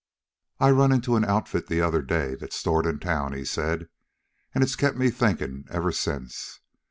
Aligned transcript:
"I 0.59 0.71
run 0.71 0.91
into 0.91 1.15
an 1.15 1.23
outfit 1.23 1.67
the 1.67 1.81
other 1.81 2.01
day, 2.01 2.33
that's 2.33 2.55
stored 2.55 2.87
in 2.87 2.97
town," 2.97 3.33
he 3.33 3.45
said, 3.45 3.87
"an' 4.55 4.63
it's 4.63 4.75
kept 4.75 4.97
me 4.97 5.11
thinkin' 5.11 5.65
ever 5.69 5.91
since. 5.91 6.59